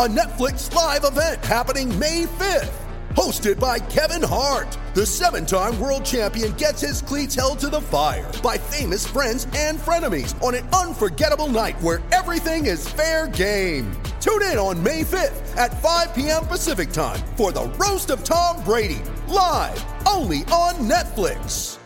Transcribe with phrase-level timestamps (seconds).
[0.00, 2.72] a Netflix live event happening May 5th.
[3.10, 7.82] Hosted by Kevin Hart, the seven time world champion gets his cleats held to the
[7.82, 13.92] fire by famous friends and frenemies on an unforgettable night where everything is fair game.
[14.22, 16.46] Tune in on May 5th at 5 p.m.
[16.46, 21.76] Pacific time for the Roast of Tom Brady, live only on Netflix.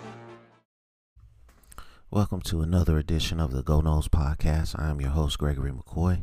[2.13, 4.79] Welcome to another edition of the Go Noles Podcast.
[4.79, 6.23] I am your host, Gregory McCoy.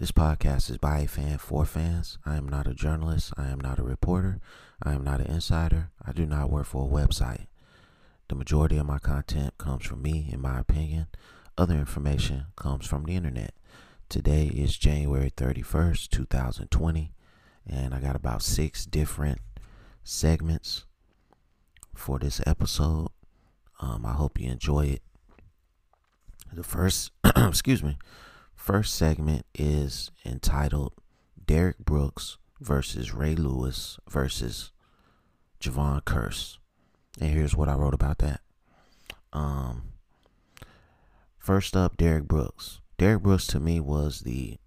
[0.00, 2.16] This podcast is by a fan for fans.
[2.24, 3.34] I am not a journalist.
[3.36, 4.40] I am not a reporter.
[4.82, 5.90] I am not an insider.
[6.02, 7.48] I do not work for a website.
[8.30, 11.08] The majority of my content comes from me, in my opinion.
[11.58, 13.52] Other information comes from the internet.
[14.08, 17.12] Today is January 31st, 2020,
[17.66, 19.40] and I got about six different
[20.02, 20.86] segments
[21.94, 23.08] for this episode.
[23.80, 25.02] Um, I hope you enjoy it.
[26.54, 27.98] The first, excuse me,
[28.60, 30.92] first segment is entitled
[31.46, 34.70] Derrick Brooks versus Ray Lewis versus
[35.60, 36.58] Jevon Kearse.
[37.18, 38.42] And here's what I wrote about that.
[39.32, 39.92] Um,
[41.38, 42.80] first up, Derrick Brooks.
[42.98, 44.58] Derrick Brooks to me was the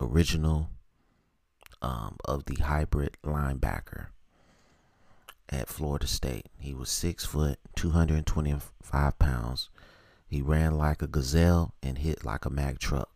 [0.00, 0.70] original
[1.80, 4.08] um, of the hybrid linebacker
[5.48, 6.46] at Florida State.
[6.58, 9.70] He was six foot, 225 pounds.
[10.26, 13.11] He ran like a gazelle and hit like a Mack truck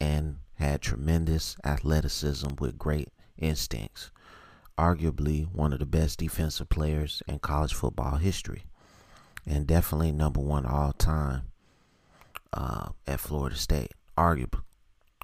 [0.00, 4.10] and had tremendous athleticism with great instincts.
[4.78, 8.64] Arguably one of the best defensive players in college football history
[9.46, 11.42] and definitely number one all time
[12.52, 13.92] uh, at Florida State.
[14.16, 14.62] Arguably,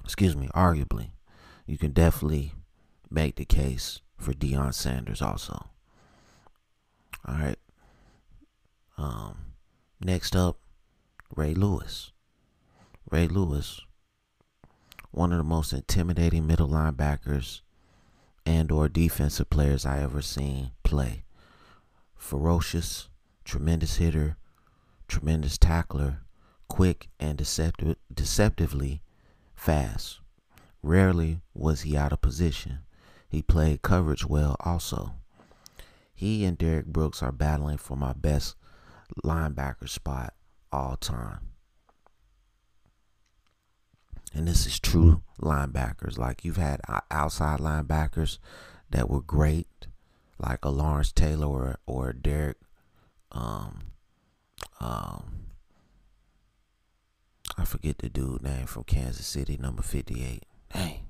[0.05, 1.11] excuse me, arguably,
[1.67, 2.53] you can definitely
[3.11, 5.69] make the case for Deion Sanders also.
[7.27, 7.59] All right.
[8.97, 9.37] Um,
[10.01, 10.59] next up,
[11.35, 12.13] Ray Lewis.
[13.11, 13.81] Ray Lewis,
[15.17, 17.63] one of the most intimidating middle linebackers
[18.45, 21.25] and or defensive players I ever seen play.
[22.15, 23.09] Ferocious,
[23.43, 24.37] tremendous hitter,
[25.09, 26.19] tremendous tackler,
[26.69, 29.01] quick and deceptive, deceptively
[29.55, 30.21] fast.
[30.83, 32.81] Rarely was he out of position.
[33.27, 35.15] He played coverage well also.
[36.15, 38.55] He and Derrick Brooks are battling for my best
[39.25, 40.35] linebacker spot
[40.71, 41.56] all time.
[44.37, 46.19] And this is true linebackers.
[46.19, 48.39] Like you've had outside linebackers
[48.91, 49.87] that were great,
[50.39, 52.59] like a Lawrence Taylor or, or Derrick.
[53.33, 53.93] Um,
[54.79, 55.47] um,
[57.57, 60.45] I forget the dude name from Kansas City, number fifty-eight.
[60.71, 61.07] Dang.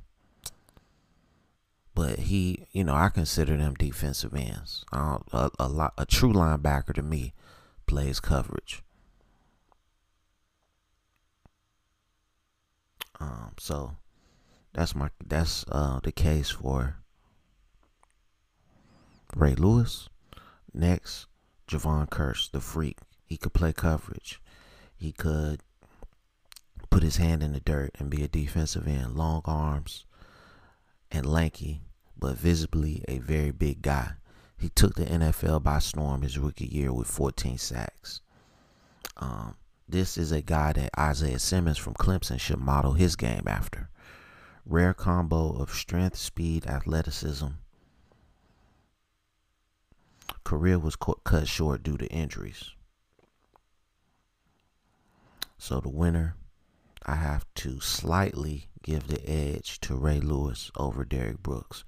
[1.97, 4.85] But he, you know, I consider them defensive ends.
[4.93, 7.35] A, a, lot, a true linebacker to me
[7.87, 8.85] plays coverage.
[13.21, 13.97] Um, so
[14.73, 16.97] that's my that's uh the case for
[19.35, 20.09] Ray Lewis.
[20.73, 21.27] Next,
[21.69, 22.99] Jevon Kearse, the freak.
[23.25, 24.41] He could play coverage.
[24.97, 25.61] He could
[26.91, 29.17] put his hand in the dirt and be a defensive end.
[29.17, 30.05] Long arms
[31.11, 31.83] and lanky,
[32.19, 34.13] but visibly a very big guy.
[34.59, 38.21] He took the NFL by storm his rookie year with 14 sacks.
[39.19, 39.57] Um,
[39.89, 43.89] this is a guy that Isaiah Simmons from Clemson should model his game after.
[44.65, 47.47] Rare combo of strength, speed, athleticism.
[50.43, 52.71] Career was cut short due to injuries.
[55.59, 56.37] So the winner,
[57.05, 61.85] I have to slightly give the edge to Ray Lewis over Derrick Brooks.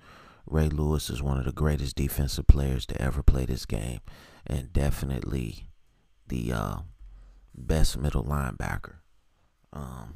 [0.46, 4.00] Ray Lewis is one of the greatest defensive players to ever play this game,
[4.46, 5.68] and definitely
[6.26, 6.76] the uh,
[7.58, 8.96] best middle linebacker.
[9.72, 10.14] Um,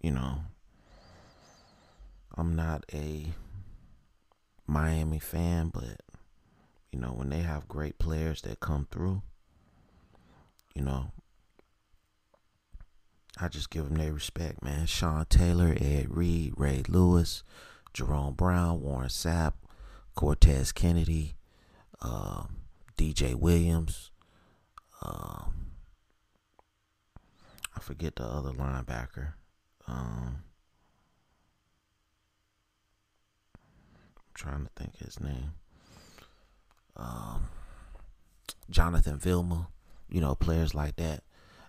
[0.00, 0.38] you know,
[2.36, 3.26] I'm not a
[4.66, 6.00] Miami fan, but
[6.92, 9.22] you know, when they have great players that come through,
[10.74, 11.12] you know,
[13.38, 14.86] I just give them their respect, man.
[14.86, 17.42] Sean Taylor, Ed Reed, Ray Lewis,
[17.92, 19.54] Jerome Brown, Warren Sapp,
[20.14, 21.36] Cortez Kennedy,
[22.00, 22.44] uh,
[22.96, 24.10] DJ Williams,
[25.02, 25.44] uh,
[27.86, 29.34] forget the other linebacker.
[29.86, 30.42] Um,
[33.54, 35.52] I'm trying to think his name.
[36.96, 37.48] Um,
[38.68, 39.68] Jonathan Vilma,
[40.08, 41.22] you know, players like that.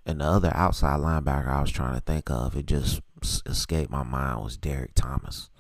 [0.08, 3.02] And the other outside linebacker I was trying to think of, it just
[3.46, 5.52] escaped my mind, was Derrick Thomas.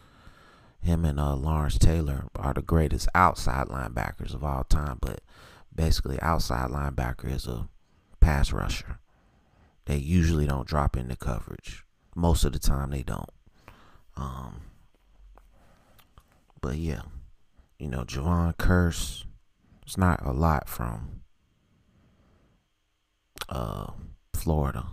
[0.82, 5.22] Him and uh, Lawrence Taylor are the greatest outside linebackers of all time, but
[5.76, 7.68] basically, outside linebacker is a
[8.20, 9.00] pass rusher.
[9.88, 11.86] They usually don't drop into coverage.
[12.14, 13.30] Most of the time, they don't.
[14.18, 14.62] Um,
[16.60, 17.04] but yeah,
[17.80, 19.24] you know, Jevon Kearse,
[19.84, 21.22] it's not a lot from
[23.48, 23.92] uh,
[24.34, 24.88] Florida.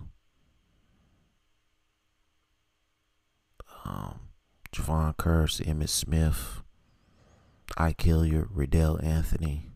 [3.85, 4.21] Um,
[4.73, 6.63] Jevon Kearse, Emmitt Smith,
[7.77, 9.73] Ike Hilliard, Reidel Anthony.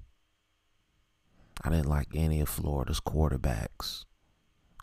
[1.65, 4.05] I didn't like any of Florida's quarterbacks.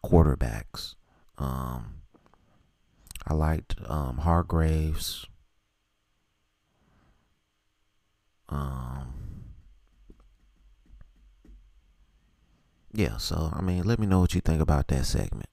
[0.10, 0.96] Quarterbacks.
[1.38, 2.02] Um,
[3.28, 5.26] I liked um, Hargreaves.
[8.48, 9.14] Um,
[12.94, 15.50] yeah, so I mean, let me know what you think about that segment.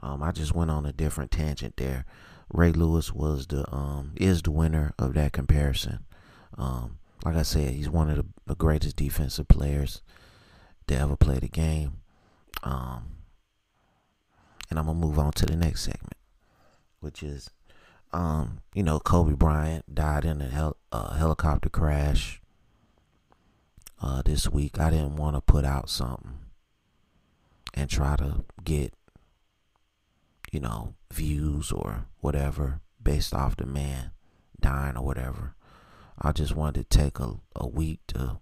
[0.00, 2.04] Um, I just went on a different tangent there.
[2.52, 6.04] Ray Lewis was the um is the winner of that comparison.
[6.56, 10.02] Um, like I said, he's one of the, the greatest defensive players
[10.86, 11.98] to ever play the game.
[12.62, 13.17] Um,
[14.70, 16.16] and I'm gonna move on to the next segment,
[17.00, 17.50] which is,
[18.12, 22.40] um, you know, Kobe Bryant died in a hel- uh, helicopter crash.
[24.00, 26.38] Uh, this week, I didn't want to put out something
[27.74, 28.94] and try to get
[30.52, 34.10] you know, views or whatever based off the man
[34.60, 35.54] dying or whatever.
[36.20, 38.38] I just wanted to take a, a week to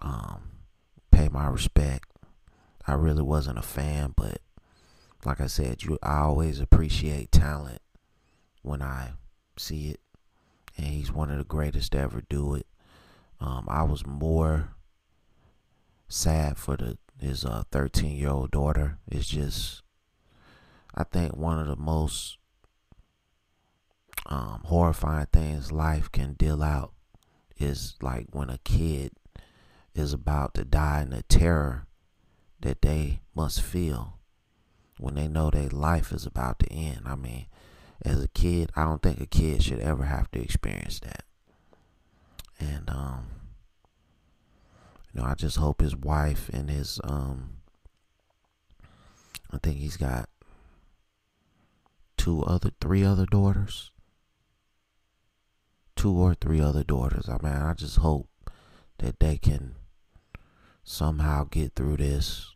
[0.00, 0.50] um,
[1.10, 2.08] pay my respect.
[2.86, 4.40] I really wasn't a fan, but
[5.24, 7.80] like I said, you I always appreciate talent
[8.62, 9.12] when I
[9.56, 10.00] see it,
[10.76, 12.66] and he's one of the greatest to ever do it.
[13.40, 14.70] Um, I was more
[16.08, 18.98] sad for the his uh, 13 year old daughter.
[19.08, 19.82] It's just
[20.94, 22.38] I think one of the most
[24.26, 26.92] um, horrifying things life can deal out
[27.58, 29.12] is like when a kid
[29.94, 31.86] is about to die and the terror
[32.60, 34.18] that they must feel
[34.98, 37.02] when they know their life is about to end.
[37.06, 37.46] I mean,
[38.04, 41.24] as a kid, I don't think a kid should ever have to experience that.
[42.58, 43.26] And um,
[45.12, 47.56] you know, I just hope his wife and his um,
[49.52, 50.28] I think he's got
[52.16, 53.90] two other, three other daughters.
[55.94, 57.28] Two or three other daughters.
[57.28, 58.28] I mean, I just hope
[58.98, 59.74] that they can
[60.82, 62.54] somehow get through this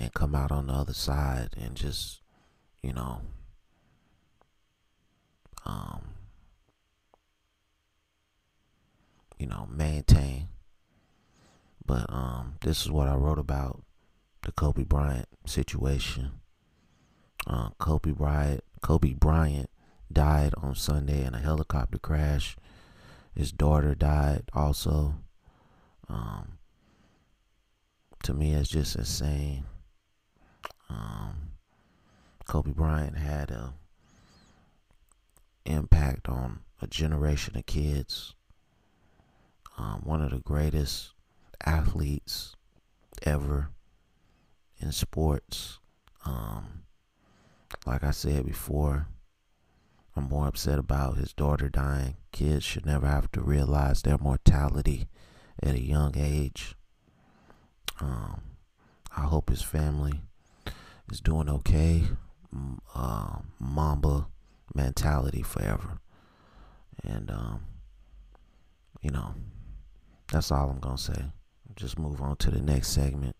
[0.00, 2.22] and come out on the other side and just,
[2.82, 3.20] you know,
[5.66, 6.00] um,
[9.38, 10.48] you know, maintain.
[11.84, 13.82] But um, this is what I wrote about
[14.42, 16.32] the Kobe Bryant situation.
[17.46, 19.68] Uh, Kobe Bryant Kobe Bryant
[20.10, 22.56] died on Sunday in a helicopter crash.
[23.34, 25.14] His daughter died also.
[26.08, 26.58] Um,
[28.22, 29.64] to me, it's just insane.
[30.90, 31.52] Um,
[32.46, 33.74] Kobe Bryant had a
[35.64, 38.34] impact on a generation of kids.
[39.78, 41.12] Um, one of the greatest
[41.64, 42.56] athletes
[43.22, 43.70] ever
[44.78, 45.78] in sports.
[46.26, 46.82] Um,
[47.86, 49.06] like I said before,
[50.16, 52.16] I'm more upset about his daughter dying.
[52.32, 55.06] Kids should never have to realize their mortality
[55.62, 56.74] at a young age.
[58.00, 58.42] Um,
[59.16, 60.20] I hope his family
[61.10, 62.04] is doing okay.
[62.94, 64.26] Uh, Mamba
[64.74, 65.98] mentality forever.
[67.04, 67.64] And, um,
[69.00, 69.34] you know,
[70.32, 71.24] that's all I'm going to say.
[71.76, 73.36] Just move on to the next segment,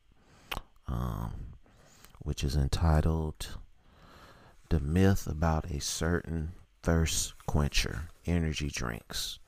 [0.87, 1.33] um,
[2.21, 3.59] which is entitled
[4.69, 9.39] the myth about a certain thirst quencher energy drinks,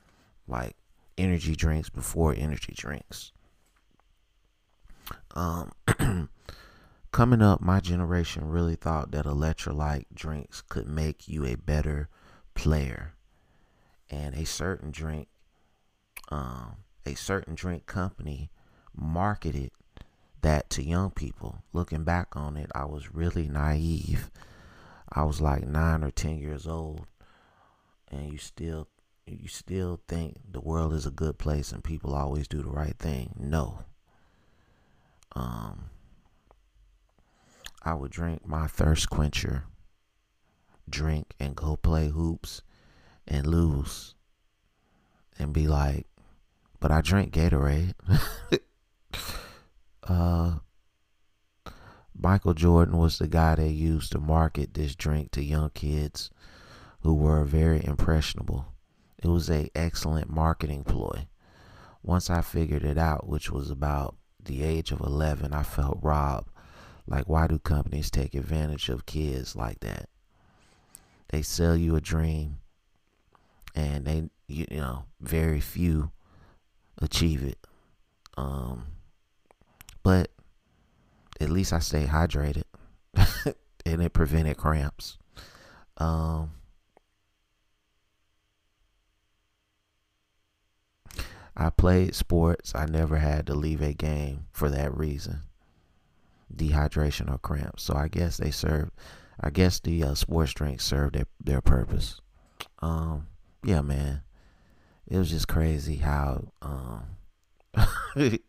[0.47, 0.75] like
[1.17, 3.31] energy drinks before energy drinks.
[5.31, 5.71] Um,
[7.13, 12.09] coming up, my generation really thought that electrolyte drinks could make you a better
[12.53, 13.13] player,
[14.09, 15.29] and a certain drink,
[16.29, 18.51] um, a certain drink company
[18.93, 19.71] marketed
[20.41, 21.63] that to young people.
[21.71, 24.29] Looking back on it, I was really naive
[25.15, 27.05] I was like nine or ten years old,
[28.11, 28.87] and you still
[29.27, 32.97] you still think the world is a good place and people always do the right
[32.97, 33.33] thing.
[33.39, 33.83] No.
[35.33, 35.85] Um,
[37.85, 39.65] I would drink my thirst quencher
[40.89, 42.61] drink and go play hoops
[43.27, 44.15] and lose
[45.39, 46.07] and be like,
[46.79, 47.93] but I drink Gatorade.
[50.03, 50.55] uh,
[52.15, 56.29] Michael Jordan was the guy they used to market this drink to young kids
[57.01, 58.67] who were very impressionable.
[59.21, 61.27] It was a excellent marketing ploy.
[62.01, 66.49] Once I figured it out, which was about the age of 11, I felt robbed.
[67.07, 70.09] Like, why do companies take advantage of kids like that?
[71.29, 72.57] They sell you a dream,
[73.75, 76.11] and they, you, you know, very few
[77.01, 77.57] achieve it.
[78.37, 78.85] Um,
[80.01, 80.31] but
[81.39, 82.63] at least I stay hydrated,
[83.85, 85.17] and it prevented cramps.
[85.97, 86.51] Um,
[91.55, 92.73] I played sports.
[92.73, 95.43] I never had to leave a game for that reason
[96.55, 97.83] dehydration or cramps.
[97.83, 98.91] So I guess they serve,
[99.39, 102.21] I guess the uh, sports drinks serve their, their purpose.
[102.81, 103.27] Um,
[103.63, 104.21] yeah, man.
[105.07, 107.03] It was just crazy how, um,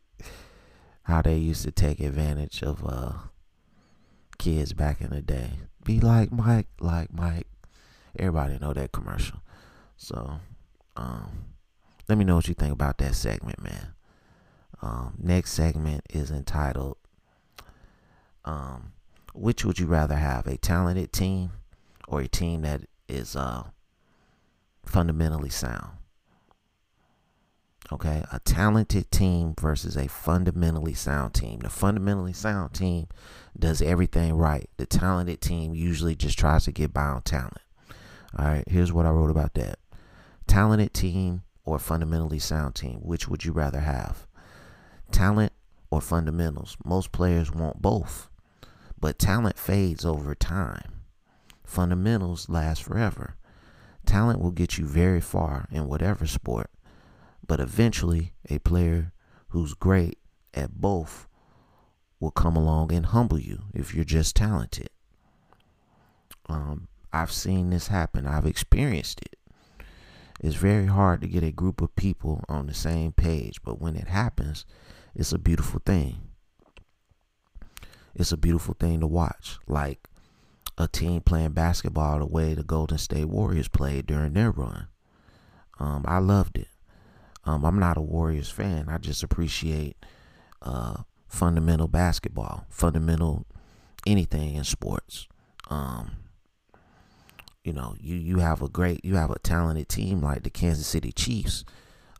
[1.02, 3.12] how they used to take advantage of, uh,
[4.38, 5.50] kids back in the day.
[5.84, 7.46] Be like Mike, like Mike.
[8.18, 9.40] Everybody know that commercial.
[9.96, 10.38] So,
[10.96, 11.54] um,
[12.08, 13.94] let me know what you think about that segment, man.
[14.82, 16.98] Um, next segment is entitled
[18.44, 18.92] um,
[19.34, 21.52] Which would you rather have, a talented team
[22.06, 23.64] or a team that is uh,
[24.84, 25.98] fundamentally sound?
[27.92, 31.60] Okay, a talented team versus a fundamentally sound team.
[31.60, 33.08] The fundamentally sound team
[33.58, 34.70] does everything right.
[34.78, 37.58] The talented team usually just tries to get by on talent.
[38.38, 39.78] All right, here's what I wrote about that.
[40.46, 43.00] Talented team or fundamentally sound team?
[43.02, 44.26] Which would you rather have?
[45.12, 45.52] Talent
[45.90, 46.76] or fundamentals?
[46.84, 48.28] Most players want both,
[49.04, 51.02] but talent fades over time.
[51.62, 53.36] Fundamentals last forever.
[54.06, 56.70] Talent will get you very far in whatever sport,
[57.46, 59.12] but eventually, a player
[59.48, 60.16] who's great
[60.54, 61.28] at both
[62.18, 64.88] will come along and humble you if you're just talented.
[66.48, 69.36] Um, I've seen this happen, I've experienced it.
[70.40, 73.96] It's very hard to get a group of people on the same page, but when
[73.96, 74.64] it happens,
[75.14, 76.33] it's a beautiful thing.
[78.14, 79.58] It's a beautiful thing to watch.
[79.66, 80.08] Like
[80.78, 84.88] a team playing basketball the way the Golden State Warriors played during their run.
[85.78, 86.68] Um, I loved it.
[87.44, 88.88] Um, I'm not a Warriors fan.
[88.88, 89.96] I just appreciate
[90.62, 93.46] uh, fundamental basketball, fundamental
[94.06, 95.28] anything in sports.
[95.68, 96.12] Um,
[97.62, 100.86] you know, you you have a great, you have a talented team like the Kansas
[100.86, 101.64] City Chiefs.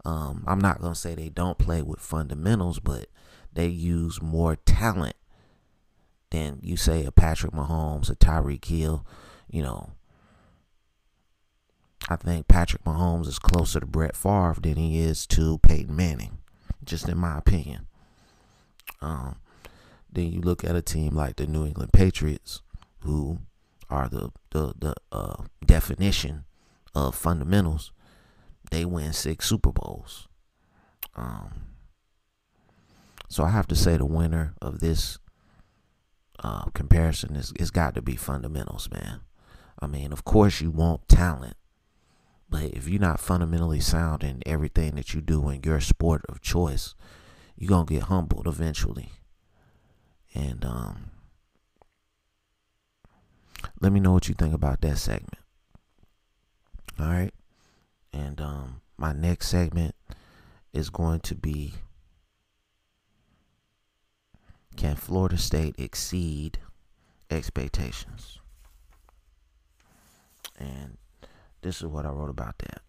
[0.05, 3.07] Um, I'm not gonna say they don't play with fundamentals, but
[3.53, 5.17] they use more talent
[6.31, 9.07] than you say a Patrick Mahomes, a Tyreek Hill.
[9.49, 9.93] You know,
[12.09, 16.39] I think Patrick Mahomes is closer to Brett Favre than he is to Peyton Manning,
[16.85, 17.87] just in my opinion.
[19.01, 19.37] Um,
[20.13, 22.63] then you look at a team like the New England Patriots,
[23.01, 23.39] who
[23.91, 26.45] are the the the uh, definition
[26.95, 27.93] of fundamentals.
[28.71, 30.29] They win six Super Bowls.
[31.17, 31.75] Um,
[33.29, 35.19] so I have to say the winner of this
[36.43, 39.21] uh, comparison is it's got to be fundamentals, man.
[39.81, 41.57] I mean, of course you want talent,
[42.49, 46.41] but if you're not fundamentally sound in everything that you do in your sport of
[46.41, 46.95] choice,
[47.57, 49.11] you're gonna get humbled eventually.
[50.35, 51.11] And um,
[53.81, 55.39] let me know what you think about that segment.
[56.99, 57.33] All right.
[58.13, 59.95] And um, my next segment
[60.73, 61.75] is going to be
[64.77, 66.59] Can Florida State exceed
[67.31, 68.39] expectations?
[70.59, 70.99] And
[71.63, 72.83] this is what I wrote about that.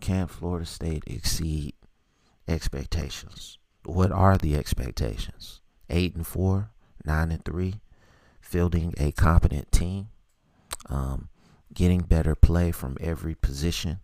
[0.00, 1.74] Can Florida State exceed
[2.48, 3.58] expectations?
[3.84, 5.60] What are the expectations?
[5.88, 6.70] Eight and four,
[7.04, 7.80] nine and three,
[8.40, 10.08] fielding a competent team,
[10.88, 11.28] um,
[11.72, 14.00] getting better play from every position,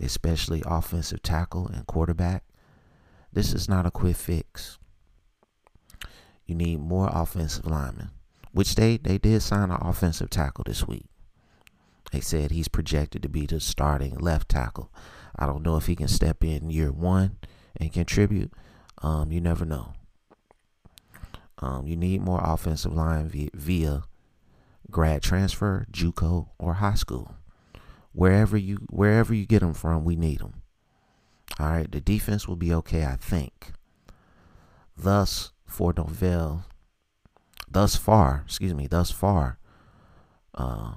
[0.00, 2.44] especially offensive tackle and quarterback.
[3.32, 4.78] This is not a quick fix.
[6.48, 8.10] You need more offensive linemen,
[8.52, 11.04] which they, they did sign an offensive tackle this week.
[12.10, 14.90] They said he's projected to be the starting left tackle.
[15.38, 17.36] I don't know if he can step in year one
[17.76, 18.50] and contribute.
[19.02, 19.92] Um, you never know.
[21.58, 24.02] Um, you need more offensive line via, via
[24.90, 27.34] grad transfer, JUCO, or high school.
[28.12, 30.62] Wherever you wherever you get them from, we need them.
[31.60, 33.72] All right, the defense will be okay, I think.
[34.96, 36.64] Thus, for Norvell,
[37.70, 39.58] thus far, excuse me, thus far,
[40.54, 40.94] uh,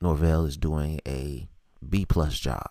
[0.00, 1.48] Norvell is doing a
[1.86, 2.70] B plus job.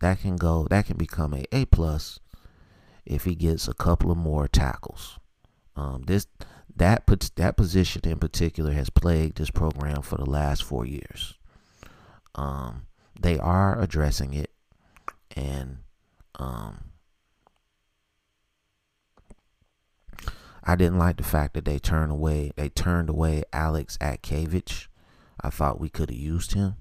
[0.00, 2.20] That can go, that can become a A plus
[3.04, 5.18] if he gets a couple of more tackles.
[5.74, 6.26] Um, this
[6.74, 11.34] that puts that position in particular has plagued this program for the last four years.
[12.34, 12.86] Um,
[13.18, 14.50] they are addressing it,
[15.34, 15.78] and
[16.38, 16.85] um,
[20.68, 24.88] I didn't like the fact that they turned away they turned away Alex Atkavich.
[25.40, 26.74] I thought we could have used him.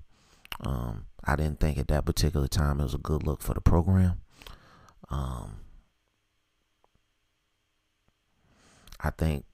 [0.62, 3.62] Um, I didn't think at that particular time it was a good look for the
[3.62, 4.22] program.
[5.10, 5.58] Um,
[9.00, 9.46] I think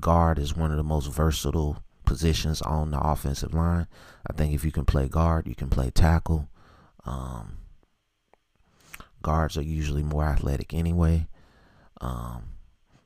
[0.00, 3.86] guard is one of the most versatile positions on the offensive line.
[4.28, 6.48] I think if you can play guard, you can play tackle.
[7.04, 7.58] Um,
[9.22, 11.28] guards are usually more athletic anyway.
[12.00, 12.55] Um,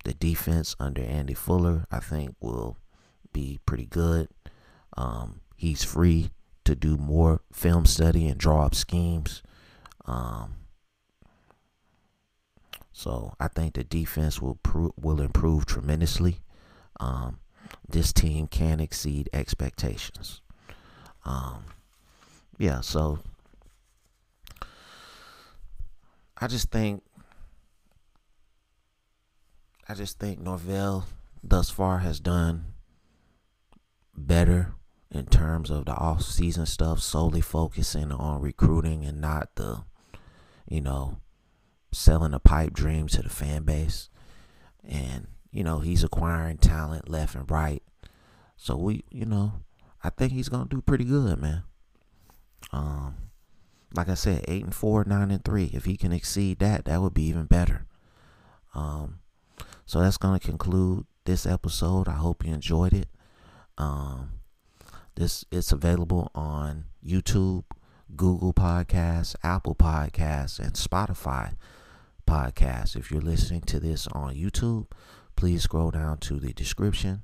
[0.05, 2.77] the defense under Adam Fuller, I think, will
[3.33, 4.29] be pretty good.
[4.97, 6.31] Um, he's free
[6.65, 9.43] to do more film study and draw up schemes.
[10.07, 10.55] Um,
[12.93, 14.59] so I think the defense will
[15.01, 16.41] will improve tremendously.
[16.99, 17.41] Um,
[17.89, 20.43] this team can exceed expectations.
[21.25, 21.65] Um,
[22.59, 23.21] yeah, so
[26.37, 27.03] I just think
[29.91, 31.09] I just think Norvell
[31.43, 32.75] thus far has done
[34.17, 34.75] better
[35.11, 39.83] in terms of the off season stuff, solely focusing on recruiting and not the,
[40.69, 41.19] you know,
[41.91, 44.11] selling a pipe dream to the fan base.
[44.89, 47.83] And, you know, he's acquiring talent left and right.
[48.57, 49.55] So we, you know,
[50.05, 51.65] I think he's gonna do pretty good, man.
[52.73, 53.17] Um,
[53.93, 55.69] like I said, eight and four, nine and three.
[55.73, 57.87] If he can exceed that, that would be even better.
[58.73, 59.20] Um,
[59.91, 62.07] so that's gonna conclude this episode.
[62.07, 63.09] I hope you enjoyed it.
[63.77, 64.35] Um,
[65.17, 67.65] this it's available on YouTube,
[68.15, 71.57] Google Podcasts, Apple Podcasts, and Spotify
[72.25, 72.95] Podcasts.
[72.95, 74.87] If you're listening to this on YouTube,
[75.35, 77.23] please scroll down to the description,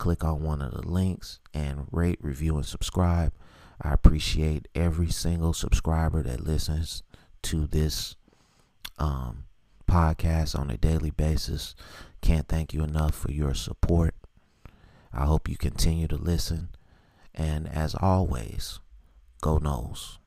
[0.00, 3.32] click on one of the links, and rate, review, and subscribe.
[3.80, 7.04] I appreciate every single subscriber that listens
[7.42, 8.16] to this
[8.98, 9.44] um,
[9.94, 11.76] podcast on a daily basis.
[12.20, 14.12] Can't thank you enough for your support.
[15.12, 16.70] I hope you continue to listen.
[17.32, 18.80] And as always,
[19.40, 20.18] go Noles.